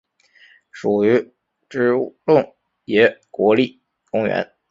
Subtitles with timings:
[0.71, 1.11] 属于
[1.69, 2.55] 支笏洞
[2.85, 4.51] 爷国立公园。